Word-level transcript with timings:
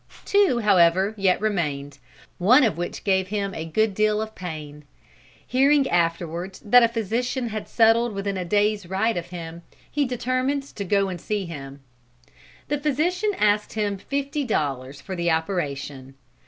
Two, 0.25 0.57
however, 0.63 1.13
yet 1.15 1.39
remained, 1.39 1.99
one 2.39 2.63
of 2.63 2.75
which 2.75 3.03
gave 3.03 3.27
him 3.27 3.53
a 3.53 3.65
good 3.65 3.93
deal 3.93 4.19
of 4.19 4.33
pain. 4.33 4.83
Hearing 5.45 5.87
afterwards 5.87 6.59
that 6.61 6.81
a 6.81 6.87
physician 6.87 7.49
had 7.49 7.67
settled 7.69 8.13
within 8.15 8.35
a 8.35 8.43
day's 8.43 8.87
ride 8.87 9.15
of 9.15 9.27
him, 9.27 9.61
he 9.91 10.05
determined 10.05 10.63
to 10.63 10.83
go 10.83 11.07
and 11.07 11.21
see 11.21 11.45
him. 11.45 11.81
The 12.67 12.79
physician 12.79 13.33
asked 13.37 13.73
him 13.73 13.99
fifty 13.99 14.43
dollars 14.43 14.99
for 14.99 15.15
the 15.15 15.29
operation. 15.29 16.15